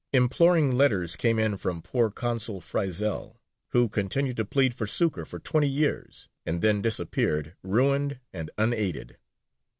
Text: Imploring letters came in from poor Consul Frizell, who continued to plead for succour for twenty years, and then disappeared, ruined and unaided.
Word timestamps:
Imploring 0.13 0.75
letters 0.75 1.15
came 1.15 1.37
in 1.37 1.57
from 1.57 1.79
poor 1.83 2.09
Consul 2.09 2.59
Frizell, 2.59 3.37
who 3.67 3.87
continued 3.87 4.35
to 4.37 4.45
plead 4.45 4.73
for 4.73 4.87
succour 4.87 5.25
for 5.25 5.37
twenty 5.37 5.67
years, 5.69 6.27
and 6.43 6.63
then 6.63 6.81
disappeared, 6.81 7.55
ruined 7.61 8.19
and 8.33 8.49
unaided. 8.57 9.17